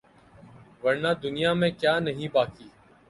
[0.83, 2.67] ورنہ دنیا میں کیا نہیں باقی